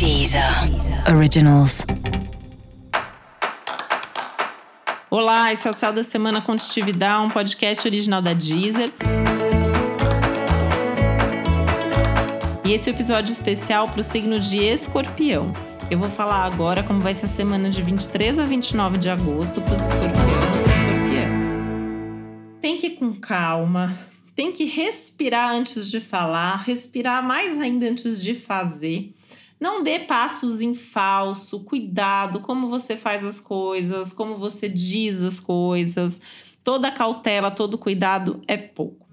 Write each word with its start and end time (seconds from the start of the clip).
Deezer 0.00 0.42
Originals. 1.14 1.84
Olá, 5.10 5.52
esse 5.52 5.68
é 5.68 5.70
o 5.70 5.74
Céu 5.74 5.92
da 5.92 6.02
Semana 6.02 6.40
Contitividade, 6.40 7.22
um 7.22 7.28
podcast 7.28 7.86
original 7.86 8.22
da 8.22 8.32
Deezer. 8.32 8.88
E 12.64 12.72
esse 12.72 12.88
é 12.88 12.92
o 12.94 12.96
episódio 12.96 13.30
especial 13.30 13.88
para 13.88 14.00
o 14.00 14.02
signo 14.02 14.40
de 14.40 14.60
Escorpião. 14.60 15.52
Eu 15.90 15.98
vou 15.98 16.08
falar 16.08 16.46
agora 16.46 16.82
como 16.82 17.00
vai 17.00 17.12
ser 17.12 17.26
a 17.26 17.28
semana 17.28 17.68
de 17.68 17.82
23 17.82 18.38
a 18.38 18.44
29 18.46 18.96
de 18.96 19.10
agosto 19.10 19.60
para 19.60 19.74
os 19.74 19.80
escorpianos 19.80 20.66
e 20.66 20.70
escorpianas. 20.70 21.48
Tem 22.62 22.78
que 22.78 22.86
ir 22.86 22.96
com 22.96 23.12
calma, 23.20 23.94
tem 24.34 24.50
que 24.50 24.64
respirar 24.64 25.50
antes 25.50 25.90
de 25.90 26.00
falar, 26.00 26.56
respirar 26.64 27.22
mais 27.22 27.60
ainda 27.60 27.86
antes 27.86 28.22
de 28.22 28.34
fazer. 28.34 29.12
Não 29.60 29.82
dê 29.82 29.98
passos 29.98 30.62
em 30.62 30.74
falso, 30.74 31.60
cuidado 31.60 32.40
como 32.40 32.66
você 32.66 32.96
faz 32.96 33.22
as 33.22 33.40
coisas, 33.42 34.10
como 34.10 34.36
você 34.36 34.70
diz 34.70 35.22
as 35.22 35.38
coisas. 35.38 36.18
Toda 36.64 36.90
cautela, 36.90 37.50
todo 37.50 37.76
cuidado 37.76 38.40
é 38.48 38.56
pouco. 38.56 39.09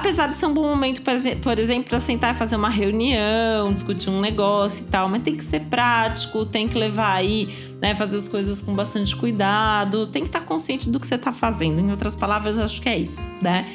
Apesar 0.00 0.28
de 0.28 0.40
ser 0.40 0.46
um 0.46 0.54
bom 0.54 0.66
momento, 0.66 1.02
por 1.02 1.58
exemplo, 1.58 1.90
para 1.90 2.00
sentar 2.00 2.34
e 2.34 2.38
fazer 2.38 2.56
uma 2.56 2.70
reunião, 2.70 3.70
discutir 3.70 4.08
um 4.08 4.18
negócio 4.18 4.86
e 4.86 4.88
tal, 4.88 5.10
mas 5.10 5.22
tem 5.22 5.36
que 5.36 5.44
ser 5.44 5.60
prático, 5.60 6.46
tem 6.46 6.66
que 6.66 6.78
levar 6.78 7.12
aí, 7.12 7.46
né, 7.82 7.94
fazer 7.94 8.16
as 8.16 8.26
coisas 8.26 8.62
com 8.62 8.72
bastante 8.72 9.14
cuidado, 9.14 10.06
tem 10.06 10.22
que 10.22 10.30
estar 10.30 10.40
tá 10.40 10.46
consciente 10.46 10.88
do 10.88 10.98
que 10.98 11.06
você 11.06 11.16
está 11.16 11.30
fazendo. 11.30 11.80
Em 11.80 11.90
outras 11.90 12.16
palavras, 12.16 12.58
acho 12.58 12.80
que 12.80 12.88
é 12.88 12.98
isso, 12.98 13.28
né? 13.42 13.68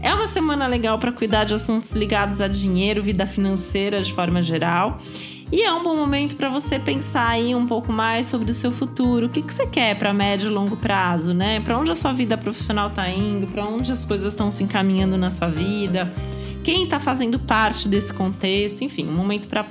É 0.00 0.14
uma 0.14 0.28
semana 0.28 0.68
legal 0.68 0.96
para 0.96 1.10
cuidar 1.10 1.42
de 1.42 1.54
assuntos 1.54 1.90
ligados 1.90 2.40
a 2.40 2.46
dinheiro, 2.46 3.02
vida 3.02 3.26
financeira 3.26 4.00
de 4.00 4.12
forma 4.12 4.40
geral. 4.40 4.98
E 5.54 5.62
é 5.62 5.72
um 5.72 5.84
bom 5.84 5.94
momento 5.94 6.34
para 6.34 6.48
você 6.48 6.80
pensar 6.80 7.28
aí 7.28 7.54
um 7.54 7.64
pouco 7.64 7.92
mais 7.92 8.26
sobre 8.26 8.50
o 8.50 8.54
seu 8.54 8.72
futuro. 8.72 9.26
O 9.26 9.28
que, 9.28 9.40
que 9.40 9.54
você 9.54 9.64
quer 9.64 9.96
para 9.96 10.12
médio 10.12 10.50
e 10.50 10.52
longo 10.52 10.76
prazo, 10.76 11.32
né? 11.32 11.60
Para 11.60 11.78
onde 11.78 11.92
a 11.92 11.94
sua 11.94 12.12
vida 12.12 12.36
profissional 12.36 12.88
está 12.88 13.08
indo, 13.08 13.46
para 13.46 13.64
onde 13.64 13.92
as 13.92 14.04
coisas 14.04 14.32
estão 14.32 14.50
se 14.50 14.64
encaminhando 14.64 15.16
na 15.16 15.30
sua 15.30 15.46
vida, 15.46 16.12
quem 16.64 16.82
está 16.82 16.98
fazendo 16.98 17.38
parte 17.38 17.86
desse 17.86 18.12
contexto, 18.12 18.82
enfim, 18.82 19.06
um 19.06 19.12
momento 19.12 19.46
para 19.46 19.64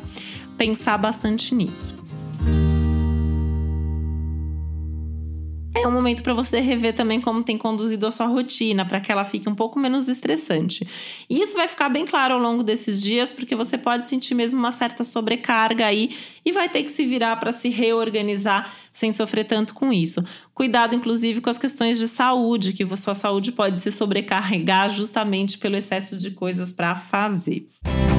pensar 0.58 0.98
bastante 0.98 1.54
nisso. 1.54 2.03
É 5.76 5.88
um 5.88 5.92
momento 5.92 6.24
para 6.24 6.34
você 6.34 6.60
rever 6.60 6.94
também 6.94 7.20
como 7.20 7.44
tem 7.44 7.58
conduzido 7.58 8.06
a 8.06 8.12
sua 8.12 8.28
rotina, 8.28 8.86
para 8.86 9.00
que 9.00 9.12
ela 9.12 9.24
fique 9.24 9.50
um 9.50 9.56
pouco 9.56 9.80
menos 9.80 10.08
estressante. 10.08 10.88
E 11.30 11.42
isso 11.42 11.56
vai 11.56 11.68
ficar 11.68 11.90
bem 11.90 12.06
claro 12.06 12.36
ao 12.36 12.40
longo 12.40 12.64
desses 12.64 13.02
dias, 13.02 13.34
porque 13.34 13.56
você 13.56 13.78
pode 13.78 14.08
sentir 14.08 14.36
mesmo 14.36 14.60
uma 14.60 14.72
certa 14.72 15.04
sobrecarga 15.04 15.86
aí 15.86 16.16
e 16.46 16.52
vai 16.52 16.70
ter 16.70 16.84
que 16.84 16.92
se 16.92 17.06
virar 17.06 17.38
para 17.38 17.52
se 17.52 17.70
reorganizar 17.70 18.72
sem 18.92 19.12
sofrer 19.12 19.46
tanto 19.46 19.74
com 19.74 19.92
isso. 19.92 20.24
Cuidado, 20.54 20.96
inclusive, 20.96 21.42
com 21.42 21.50
as 21.50 21.58
questões 21.58 21.98
de 21.98 22.08
saúde, 22.08 22.74
que 22.74 22.86
sua 22.96 23.16
saúde 23.16 23.52
pode 23.52 23.80
se 23.80 23.92
sobrecarregar 23.92 24.90
justamente 24.90 25.58
pelo 25.58 25.76
excesso 25.76 26.16
de 26.16 26.32
coisas 26.32 26.72
para 26.72 26.94
fazer. 26.94 27.66
se 27.84 28.12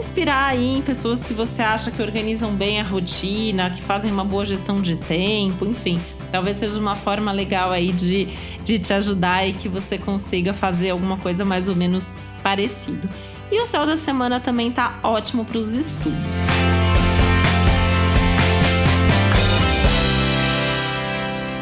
inspirar 0.00 0.46
aí 0.46 0.78
em 0.78 0.80
pessoas 0.80 1.26
que 1.26 1.34
você 1.34 1.60
acha 1.60 1.90
que 1.90 2.00
organizam 2.00 2.54
bem 2.54 2.80
a 2.80 2.82
rotina, 2.82 3.68
que 3.68 3.82
fazem 3.82 4.10
uma 4.10 4.24
boa 4.24 4.46
gestão 4.46 4.80
de 4.80 4.96
tempo, 4.96 5.66
enfim. 5.66 6.00
Talvez 6.32 6.56
seja 6.56 6.80
uma 6.80 6.96
forma 6.96 7.30
legal 7.30 7.70
aí 7.70 7.92
de, 7.92 8.28
de 8.64 8.78
te 8.78 8.94
ajudar 8.94 9.46
e 9.46 9.52
que 9.52 9.68
você 9.68 9.98
consiga 9.98 10.54
fazer 10.54 10.90
alguma 10.90 11.18
coisa 11.18 11.44
mais 11.44 11.68
ou 11.68 11.76
menos 11.76 12.14
parecido. 12.42 13.10
E 13.52 13.60
o 13.60 13.66
céu 13.66 13.84
da 13.84 13.94
semana 13.94 14.40
também 14.40 14.70
tá 14.70 14.98
ótimo 15.02 15.44
para 15.44 15.58
os 15.58 15.74
estudos. 15.74 16.46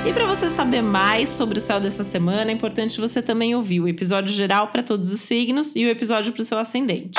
E 0.06 0.12
para 0.12 0.26
você 0.26 0.48
saber 0.48 0.80
mais 0.80 1.28
sobre 1.28 1.58
o 1.58 1.60
céu 1.60 1.80
dessa 1.80 2.04
semana, 2.04 2.52
é 2.52 2.54
importante 2.54 3.00
você 3.00 3.20
também 3.20 3.56
ouvir 3.56 3.80
o 3.80 3.88
episódio 3.88 4.32
geral 4.32 4.68
para 4.68 4.84
todos 4.84 5.10
os 5.10 5.20
signos 5.22 5.74
e 5.74 5.84
o 5.84 5.88
episódio 5.88 6.32
para 6.32 6.42
o 6.42 6.44
seu 6.44 6.56
ascendente. 6.56 7.18